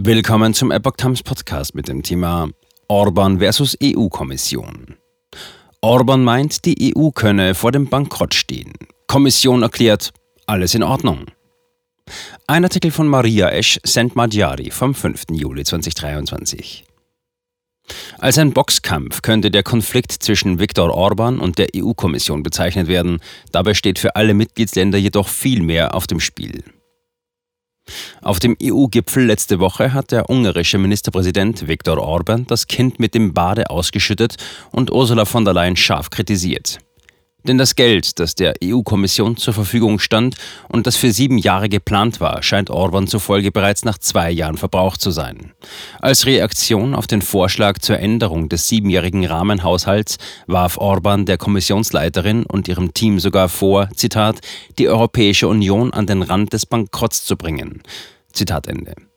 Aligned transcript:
Willkommen 0.00 0.54
zum 0.54 0.70
Epoch 0.70 0.94
Times 0.96 1.24
Podcast 1.24 1.74
mit 1.74 1.88
dem 1.88 2.04
Thema 2.04 2.48
Orban 2.86 3.40
versus 3.40 3.76
EU-Kommission. 3.82 4.94
Orban 5.80 6.22
meint, 6.22 6.64
die 6.64 6.94
EU 6.96 7.10
könne 7.10 7.56
vor 7.56 7.72
dem 7.72 7.88
Bankrott 7.88 8.32
stehen. 8.32 8.74
Kommission 9.08 9.62
erklärt, 9.62 10.12
alles 10.46 10.76
in 10.76 10.84
Ordnung. 10.84 11.26
Ein 12.46 12.62
Artikel 12.62 12.92
von 12.92 13.08
Maria 13.08 13.48
Esch 13.48 13.80
Sentmadjari 13.82 14.70
vom 14.70 14.94
5. 14.94 15.24
Juli 15.32 15.64
2023. 15.64 16.84
Als 18.18 18.38
ein 18.38 18.52
Boxkampf 18.52 19.22
könnte 19.22 19.50
der 19.50 19.64
Konflikt 19.64 20.12
zwischen 20.12 20.60
Viktor 20.60 20.94
Orban 20.94 21.40
und 21.40 21.58
der 21.58 21.70
EU-Kommission 21.74 22.44
bezeichnet 22.44 22.86
werden. 22.86 23.18
Dabei 23.50 23.74
steht 23.74 23.98
für 23.98 24.14
alle 24.14 24.34
Mitgliedsländer 24.34 24.98
jedoch 24.98 25.26
viel 25.26 25.60
mehr 25.60 25.96
auf 25.96 26.06
dem 26.06 26.20
Spiel. 26.20 26.62
Auf 28.22 28.38
dem 28.38 28.56
EU-Gipfel 28.62 29.24
letzte 29.24 29.58
Woche 29.60 29.92
hat 29.92 30.12
der 30.12 30.30
ungarische 30.30 30.78
Ministerpräsident 30.78 31.68
Viktor 31.68 31.98
Orban 31.98 32.46
das 32.46 32.66
Kind 32.66 32.98
mit 32.98 33.14
dem 33.14 33.34
Bade 33.34 33.70
ausgeschüttet 33.70 34.36
und 34.70 34.90
Ursula 34.90 35.24
von 35.24 35.44
der 35.44 35.54
Leyen 35.54 35.76
scharf 35.76 36.10
kritisiert. 36.10 36.78
Denn 37.44 37.56
das 37.56 37.76
Geld, 37.76 38.18
das 38.18 38.34
der 38.34 38.54
EU-Kommission 38.62 39.36
zur 39.36 39.54
Verfügung 39.54 40.00
stand 40.00 40.34
und 40.68 40.86
das 40.86 40.96
für 40.96 41.12
sieben 41.12 41.38
Jahre 41.38 41.68
geplant 41.68 42.20
war, 42.20 42.42
scheint 42.42 42.68
Orban 42.68 43.06
zufolge 43.06 43.52
bereits 43.52 43.84
nach 43.84 43.96
zwei 43.96 44.30
Jahren 44.30 44.56
verbraucht 44.56 45.00
zu 45.00 45.12
sein. 45.12 45.52
Als 46.00 46.26
Reaktion 46.26 46.94
auf 46.96 47.06
den 47.06 47.22
Vorschlag 47.22 47.78
zur 47.78 48.00
Änderung 48.00 48.48
des 48.48 48.68
siebenjährigen 48.68 49.24
Rahmenhaushalts 49.24 50.18
warf 50.46 50.78
Orban 50.78 51.26
der 51.26 51.38
Kommissionsleiterin 51.38 52.44
und 52.44 52.66
ihrem 52.66 52.92
Team 52.92 53.20
sogar 53.20 53.48
vor, 53.48 53.88
Zitat, 53.94 54.40
die 54.78 54.88
Europäische 54.88 55.46
Union 55.46 55.92
an 55.92 56.06
den 56.06 56.22
Rand 56.22 56.52
des 56.52 56.66
Bankrotts 56.66 57.24
zu 57.24 57.36
bringen. 57.36 57.82
Zitat 58.32 58.66
Ende. 58.66 59.07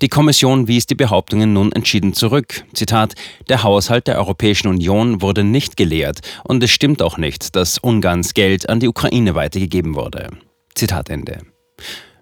Die 0.00 0.08
Kommission 0.08 0.68
wies 0.68 0.86
die 0.86 0.94
Behauptungen 0.94 1.52
nun 1.52 1.72
entschieden 1.72 2.12
zurück. 2.12 2.64
Zitat: 2.72 3.14
Der 3.48 3.62
Haushalt 3.62 4.06
der 4.06 4.18
Europäischen 4.18 4.68
Union 4.68 5.22
wurde 5.22 5.44
nicht 5.44 5.76
geleert 5.76 6.20
und 6.44 6.62
es 6.62 6.70
stimmt 6.70 7.02
auch 7.02 7.18
nicht, 7.18 7.56
dass 7.56 7.78
Ungarns 7.78 8.34
Geld 8.34 8.68
an 8.68 8.80
die 8.80 8.88
Ukraine 8.88 9.34
weitergegeben 9.34 9.94
wurde. 9.94 10.30
Zitat 10.74 11.10
Ende. 11.10 11.38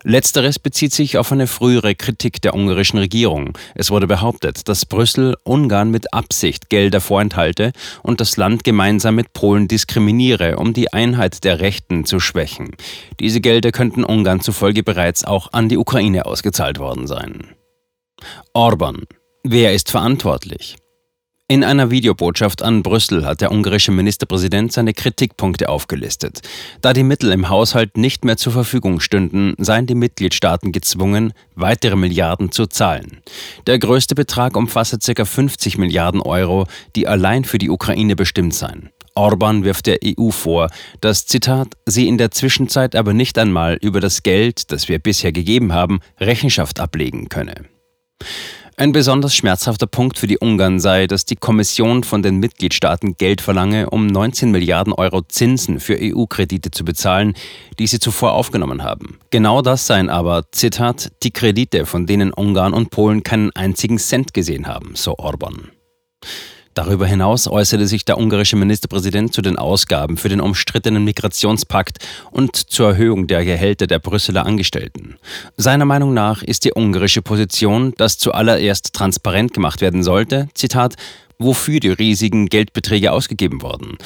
Letzteres 0.09 0.61
bezieht 0.61 0.93
sich 0.93 1.19
auf 1.19 1.33
eine 1.33 1.49
frühere 1.49 1.97
Kritik 1.97 2.41
der 2.41 2.55
ungarischen 2.55 3.01
Regierung. 3.01 3.59
Es 3.75 3.91
wurde 3.91 4.07
behauptet, 4.07 4.69
dass 4.69 4.87
Brüssel 4.87 5.37
Ungarn 5.43 5.91
mit 5.91 6.15
Absicht 6.15 6.71
Gelder 6.71 7.01
vorenthalte 7.01 7.73
und 8.05 8.21
das 8.21 8.37
Land 8.37 8.63
gemeinsam 8.63 9.17
mit 9.17 9.33
Polen 9.33 9.67
diskriminiere, 9.67 10.59
um 10.59 10.75
die 10.75 10.93
Einheit 10.93 11.43
der 11.43 11.59
Rechten 11.59 12.05
zu 12.05 12.21
schwächen. 12.21 12.77
Diese 13.19 13.41
Gelder 13.41 13.73
könnten 13.73 14.05
Ungarn 14.05 14.41
zufolge 14.41 14.85
bereits 14.85 15.25
auch 15.25 15.53
an 15.53 15.69
die 15.69 15.77
Ukraine 15.77 16.27
ausgezahlt 16.27 16.79
worden 16.79 17.09
sein. 17.09 17.57
Orban. 18.53 19.07
Wer 19.43 19.75
ist 19.75 19.91
verantwortlich? 19.91 20.77
In 21.49 21.63
einer 21.63 21.93
Videobotschaft 21.93 22.65
an 22.65 22.83
Brüssel 22.83 23.25
hat 23.25 23.41
der 23.41 23.53
ungarische 23.53 23.93
Ministerpräsident 23.93 24.73
seine 24.73 24.93
Kritikpunkte 24.93 25.69
aufgelistet. 25.69 26.41
Da 26.81 26.93
die 26.93 27.05
Mittel 27.05 27.31
im 27.31 27.49
Haushalt 27.49 27.97
nicht 27.97 28.25
mehr 28.25 28.37
zur 28.37 28.53
Verfügung 28.53 28.99
stünden, 28.99 29.55
seien 29.57 29.87
die 29.87 29.95
Mitgliedstaaten 29.95 30.73
gezwungen, 30.73 31.33
weitere 31.55 31.95
Milliarden 31.95 32.51
zu 32.51 32.67
zahlen. 32.67 33.19
Der 33.69 33.79
größte 33.79 34.17
Betrag 34.17 34.57
umfasse 34.57 34.99
ca. 34.99 35.25
50 35.25 35.79
Milliarden 35.79 36.21
Euro, 36.21 36.67
die 36.97 37.07
allein 37.07 37.45
für 37.45 37.59
die 37.59 37.71
Ukraine 37.71 38.17
bestimmt 38.17 38.53
seien. 38.53 38.91
Orban 39.15 39.63
wirft 39.63 39.87
der 39.87 40.01
EU 40.05 40.31
vor, 40.31 40.69
dass, 41.01 41.27
Zitat, 41.27 41.75
sie 41.87 42.09
in 42.09 42.19
der 42.19 42.33
Zwischenzeit 42.33 42.97
aber 42.97 43.15
nicht 43.15 43.39
einmal 43.39 43.79
über 43.81 44.01
das 44.01 44.25
Geld, 44.25 44.73
das 44.73 44.89
wir 44.89 44.99
bisher 44.99 45.31
gegeben 45.31 45.73
haben, 45.73 46.01
Rechenschaft 46.19 46.81
ablegen 46.81 47.29
könne. 47.29 47.55
Ein 48.79 48.93
besonders 48.93 49.35
schmerzhafter 49.35 49.87
Punkt 49.87 50.19
für 50.19 50.27
die 50.27 50.37
Ungarn 50.37 50.81
sei, 50.81 51.07
dass 51.07 51.25
die 51.25 51.37
Kommission 51.37 52.05
von 52.05 52.21
den 52.21 52.37
Mitgliedstaaten 52.37 53.17
Geld 53.17 53.41
verlange, 53.41 53.89
um 53.89 54.07
19 54.07 54.51
Milliarden 54.51 54.93
Euro 54.93 55.23
Zinsen 55.23 55.81
für 55.81 55.97
EU-Kredite 55.99 56.71
zu 56.71 56.85
bezahlen, 56.85 57.33
die 57.79 57.87
sie 57.87 57.99
zuvor 57.99 58.35
aufgenommen 58.35 58.83
haben. 58.83 59.19
Genau 59.31 59.63
das 59.63 59.87
seien 59.87 60.11
aber, 60.11 60.45
Zitat, 60.53 61.11
die 61.23 61.31
Kredite, 61.31 61.87
von 61.87 62.05
denen 62.05 62.35
Ungarn 62.35 62.75
und 62.75 62.91
Polen 62.91 63.23
keinen 63.23 63.51
einzigen 63.57 63.97
Cent 63.97 64.35
gesehen 64.35 64.67
haben, 64.67 64.95
so 64.95 65.17
Orban. 65.17 65.71
Darüber 66.77 67.07
hinaus 67.07 67.49
äußerte 67.49 67.87
sich 67.87 68.05
der 68.05 68.19
ungarische 68.19 68.55
Ministerpräsident 68.55 69.33
zu 69.33 69.41
den 69.41 69.57
Ausgaben 69.57 70.19
für 70.19 70.29
den 70.29 70.43
umstrittenen 70.43 71.05
Migrationspakt 71.05 72.07
und 72.31 72.55
zur 72.55 72.89
Erhöhung 72.91 73.27
der 73.27 73.47
Gehälter 73.47 73.87
der 73.87 73.99
Brüsseler 73.99 74.45
Angestellten. 74.45 75.17
Seiner 75.57 75.87
Meinung 75.87 76.13
nach 76.13 76.43
ist 76.43 76.67
die 76.67 76.75
ungarische 76.75 77.23
Position, 77.23 77.95
dass 77.97 78.19
zuallererst 78.19 78.93
transparent 78.93 79.55
gemacht 79.55 79.81
werden 79.81 80.03
sollte, 80.03 80.49
Zitat, 80.53 80.97
wofür 81.39 81.81
die 81.81 81.89
riesigen 81.89 82.45
Geldbeträge 82.51 83.11
ausgegeben 83.11 83.63
wurden. 83.63 83.97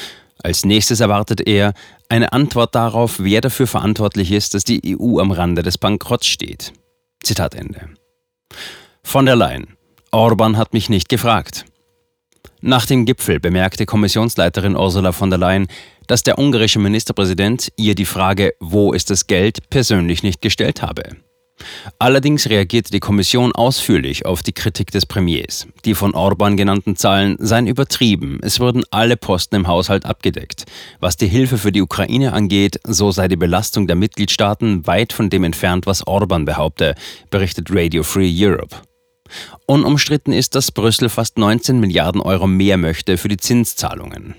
Als 0.41 0.63
nächstes 0.63 1.01
erwartet 1.01 1.45
er 1.45 1.73
eine 2.07 2.31
Antwort 2.31 2.73
darauf, 2.73 3.19
wer 3.19 3.41
dafür 3.41 3.67
verantwortlich 3.67 4.31
ist, 4.31 4.53
dass 4.53 4.63
die 4.63 4.97
EU 4.97 5.19
am 5.19 5.31
Rande 5.31 5.61
des 5.61 5.77
Bankrotts 5.77 6.27
steht. 6.27 6.71
Zitat 7.21 7.53
Ende. 7.53 7.89
Von 9.03 9.25
der 9.25 9.35
Leyen. 9.35 9.75
Orban 10.11 10.55
hat 10.55 10.71
mich 10.71 10.89
nicht 10.89 11.09
gefragt. 11.09 11.65
Nach 12.61 12.85
dem 12.85 13.05
Gipfel 13.05 13.39
bemerkte 13.39 13.85
Kommissionsleiterin 13.85 14.75
Ursula 14.75 15.11
von 15.11 15.29
der 15.29 15.39
Leyen, 15.39 15.67
dass 16.07 16.23
der 16.23 16.37
ungarische 16.37 16.79
Ministerpräsident 16.79 17.71
ihr 17.75 17.95
die 17.95 18.05
Frage, 18.05 18.53
wo 18.59 18.93
ist 18.93 19.09
das 19.09 19.27
Geld, 19.27 19.69
persönlich 19.69 20.21
nicht 20.23 20.41
gestellt 20.41 20.81
habe. 20.81 21.03
Allerdings 21.99 22.49
reagierte 22.49 22.91
die 22.91 22.99
Kommission 22.99 23.51
ausführlich 23.51 24.25
auf 24.25 24.43
die 24.43 24.53
Kritik 24.53 24.91
des 24.91 25.05
Premiers. 25.05 25.67
Die 25.85 25.93
von 25.93 26.13
Orban 26.13 26.57
genannten 26.57 26.95
Zahlen 26.95 27.37
seien 27.39 27.67
übertrieben, 27.67 28.39
es 28.41 28.59
würden 28.59 28.83
alle 28.91 29.17
Posten 29.17 29.55
im 29.55 29.67
Haushalt 29.67 30.05
abgedeckt. 30.05 30.65
Was 30.99 31.17
die 31.17 31.27
Hilfe 31.27 31.57
für 31.57 31.71
die 31.71 31.81
Ukraine 31.81 32.33
angeht, 32.33 32.79
so 32.83 33.11
sei 33.11 33.27
die 33.27 33.35
Belastung 33.35 33.87
der 33.87 33.95
Mitgliedstaaten 33.95 34.85
weit 34.87 35.13
von 35.13 35.29
dem 35.29 35.43
entfernt, 35.43 35.85
was 35.85 36.05
Orban 36.05 36.45
behaupte, 36.45 36.95
berichtet 37.29 37.67
Radio 37.71 38.03
Free 38.03 38.31
Europe. 38.33 38.75
Unumstritten 39.65 40.33
ist, 40.33 40.55
dass 40.55 40.71
Brüssel 40.71 41.09
fast 41.09 41.37
19 41.37 41.79
Milliarden 41.79 42.21
Euro 42.21 42.47
mehr 42.47 42.77
möchte 42.77 43.17
für 43.17 43.27
die 43.27 43.37
Zinszahlungen. 43.37 44.35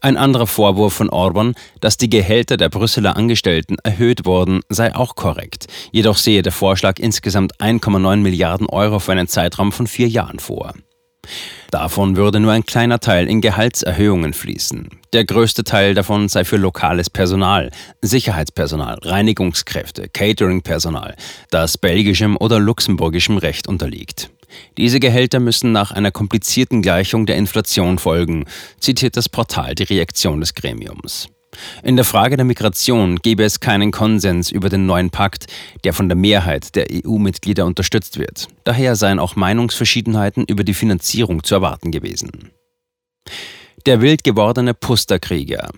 Ein 0.00 0.16
anderer 0.16 0.46
Vorwurf 0.46 0.94
von 0.94 1.10
Orban, 1.10 1.54
dass 1.80 1.96
die 1.96 2.10
Gehälter 2.10 2.56
der 2.56 2.68
Brüsseler 2.68 3.16
Angestellten 3.16 3.76
erhöht 3.82 4.24
wurden, 4.24 4.60
sei 4.68 4.94
auch 4.94 5.16
korrekt. 5.16 5.66
Jedoch 5.90 6.16
sehe 6.16 6.42
der 6.42 6.52
Vorschlag 6.52 6.98
insgesamt 6.98 7.60
1,9 7.60 8.16
Milliarden 8.18 8.68
Euro 8.68 8.98
für 8.98 9.12
einen 9.12 9.28
Zeitraum 9.28 9.72
von 9.72 9.86
vier 9.86 10.08
Jahren 10.08 10.38
vor. 10.38 10.74
Davon 11.70 12.16
würde 12.16 12.40
nur 12.40 12.52
ein 12.52 12.64
kleiner 12.64 13.00
Teil 13.00 13.28
in 13.28 13.40
Gehaltserhöhungen 13.40 14.32
fließen. 14.32 14.88
Der 15.12 15.24
größte 15.24 15.64
Teil 15.64 15.94
davon 15.94 16.28
sei 16.28 16.44
für 16.44 16.56
lokales 16.56 17.10
Personal, 17.10 17.70
Sicherheitspersonal, 18.02 18.98
Reinigungskräfte, 19.02 20.08
Cateringpersonal, 20.08 21.16
das 21.50 21.78
belgischem 21.78 22.36
oder 22.36 22.58
luxemburgischem 22.58 23.38
Recht 23.38 23.68
unterliegt. 23.68 24.30
Diese 24.78 25.00
Gehälter 25.00 25.40
müssen 25.40 25.72
nach 25.72 25.90
einer 25.90 26.12
komplizierten 26.12 26.82
Gleichung 26.82 27.26
der 27.26 27.36
Inflation 27.36 27.98
folgen, 27.98 28.44
zitiert 28.80 29.16
das 29.16 29.28
Portal 29.28 29.74
die 29.74 29.84
Reaktion 29.84 30.40
des 30.40 30.54
Gremiums. 30.54 31.28
In 31.82 31.96
der 31.96 32.04
Frage 32.04 32.36
der 32.36 32.44
Migration 32.44 33.16
gebe 33.16 33.44
es 33.44 33.60
keinen 33.60 33.90
Konsens 33.90 34.50
über 34.50 34.68
den 34.68 34.86
neuen 34.86 35.10
Pakt, 35.10 35.46
der 35.84 35.92
von 35.92 36.08
der 36.08 36.16
Mehrheit 36.16 36.74
der 36.74 36.86
EU-Mitglieder 36.90 37.64
unterstützt 37.64 38.18
wird. 38.18 38.48
Daher 38.64 38.96
seien 38.96 39.18
auch 39.18 39.36
Meinungsverschiedenheiten 39.36 40.44
über 40.44 40.64
die 40.64 40.74
Finanzierung 40.74 41.42
zu 41.44 41.54
erwarten 41.54 41.90
gewesen. 41.90 42.50
Der 43.86 44.00
wild 44.00 44.24
gewordene 44.24 44.74
Pusterkrieger. 44.74 45.70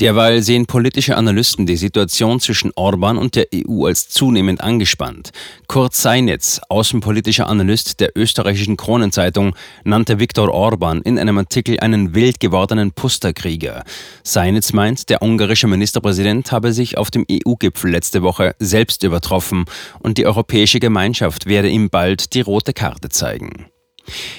Derweil 0.00 0.42
sehen 0.42 0.66
politische 0.66 1.16
Analysten 1.16 1.66
die 1.66 1.76
Situation 1.76 2.38
zwischen 2.38 2.70
Orban 2.76 3.18
und 3.18 3.34
der 3.34 3.48
EU 3.52 3.86
als 3.86 4.08
zunehmend 4.08 4.60
angespannt. 4.60 5.30
Kurt 5.66 5.92
Seinitz, 5.92 6.60
außenpolitischer 6.68 7.48
Analyst 7.48 7.98
der 7.98 8.16
österreichischen 8.16 8.76
Kronenzeitung, 8.76 9.56
nannte 9.82 10.20
Viktor 10.20 10.54
Orban 10.54 11.02
in 11.02 11.18
einem 11.18 11.38
Artikel 11.38 11.80
einen 11.80 12.14
wild 12.14 12.38
gewordenen 12.38 12.92
Pusterkrieger. 12.92 13.82
Seinitz 14.22 14.72
meint, 14.72 15.08
der 15.10 15.20
ungarische 15.20 15.66
Ministerpräsident 15.66 16.52
habe 16.52 16.72
sich 16.72 16.96
auf 16.96 17.10
dem 17.10 17.26
EU-Gipfel 17.28 17.90
letzte 17.90 18.22
Woche 18.22 18.54
selbst 18.60 19.02
übertroffen 19.02 19.64
und 19.98 20.16
die 20.16 20.26
Europäische 20.26 20.78
Gemeinschaft 20.78 21.46
werde 21.46 21.70
ihm 21.70 21.90
bald 21.90 22.34
die 22.34 22.40
rote 22.40 22.72
Karte 22.72 23.08
zeigen. 23.08 23.66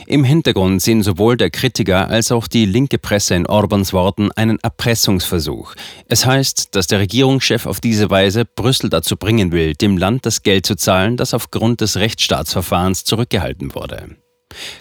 Im 0.07 0.23
Hintergrund 0.23 0.81
sehen 0.81 1.03
sowohl 1.03 1.37
der 1.37 1.49
Kritiker 1.49 2.09
als 2.09 2.31
auch 2.31 2.47
die 2.47 2.65
linke 2.65 2.97
Presse 2.97 3.35
in 3.35 3.45
Orbans 3.45 3.93
Worten 3.93 4.31
einen 4.31 4.59
Erpressungsversuch. 4.61 5.75
Es 6.07 6.25
heißt, 6.25 6.75
dass 6.75 6.87
der 6.87 6.99
Regierungschef 6.99 7.65
auf 7.65 7.79
diese 7.79 8.09
Weise 8.09 8.45
Brüssel 8.45 8.89
dazu 8.89 9.17
bringen 9.17 9.51
will, 9.51 9.73
dem 9.73 9.97
Land 9.97 10.25
das 10.25 10.43
Geld 10.43 10.65
zu 10.65 10.75
zahlen, 10.75 11.17
das 11.17 11.33
aufgrund 11.33 11.81
des 11.81 11.97
Rechtsstaatsverfahrens 11.97 13.03
zurückgehalten 13.03 13.75
wurde. 13.75 14.15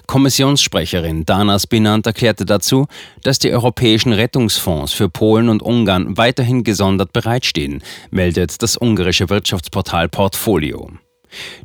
Kommissionssprecherin 0.06 1.26
Dana 1.26 1.58
Spinant 1.58 2.06
erklärte 2.06 2.46
dazu, 2.46 2.86
dass 3.22 3.38
die 3.38 3.52
europäischen 3.52 4.12
Rettungsfonds 4.12 4.92
für 4.92 5.10
Polen 5.10 5.48
und 5.48 5.62
Ungarn 5.62 6.16
weiterhin 6.16 6.64
gesondert 6.64 7.12
bereitstehen, 7.12 7.82
meldet 8.10 8.62
das 8.62 8.80
ungarische 8.80 9.28
Wirtschaftsportal 9.28 10.08
Portfolio. 10.08 10.90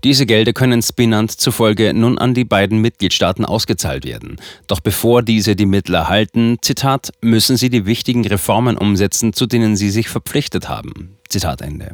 Diese 0.04 0.25
Gelder 0.25 0.54
können 0.54 0.81
Spinant 0.81 1.31
zufolge 1.31 1.94
nun 1.94 2.18
an 2.18 2.33
die 2.33 2.45
beiden 2.45 2.80
Mitgliedstaaten 2.80 3.45
ausgezahlt 3.45 4.06
werden. 4.06 4.38
Doch 4.68 4.80
bevor 4.80 5.24
diese 5.24 5.56
die 5.56 5.65
Mittel 5.65 5.95
erhalten, 5.95 6.57
Zitat, 6.62 7.12
müssen 7.21 7.57
sie 7.57 7.69
die 7.69 7.86
wichtigen 7.86 8.25
Reformen 8.25 8.77
umsetzen, 8.77 9.33
zu 9.33 9.45
denen 9.45 9.75
sie 9.75 9.89
sich 9.89 10.10
verpflichtet 10.10 10.69
haben. 10.69 11.18
Zitat 11.30 11.62
Ende. 11.62 11.92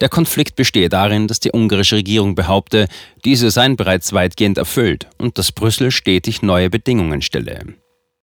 Der 0.00 0.08
Konflikt 0.08 0.56
bestehe 0.56 0.88
darin, 0.88 1.28
dass 1.28 1.40
die 1.40 1.52
ungarische 1.52 1.96
Regierung 1.96 2.34
behaupte, 2.34 2.88
diese 3.24 3.50
seien 3.50 3.76
bereits 3.76 4.12
weitgehend 4.12 4.58
erfüllt 4.58 5.08
und 5.18 5.38
dass 5.38 5.52
Brüssel 5.52 5.90
stetig 5.90 6.42
neue 6.42 6.70
Bedingungen 6.70 7.22
stelle. 7.22 7.76